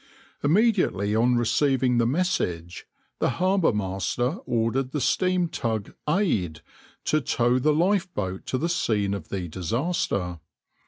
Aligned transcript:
Immediately 0.43 1.13
on 1.15 1.35
receiving 1.35 1.99
the 1.99 2.07
message, 2.07 2.87
the 3.19 3.29
harbour 3.37 3.71
master 3.71 4.39
ordered 4.47 4.93
the 4.93 4.99
steam 4.99 5.47
tug 5.47 5.93
{\itshape{Aid}} 6.07 6.61
to 7.03 7.21
tow 7.21 7.59
the 7.59 7.71
lifeboat 7.71 8.47
to 8.47 8.57
the 8.57 8.67
scene 8.67 9.13
of 9.13 9.29
the 9.29 9.47
disaster. 9.47 10.39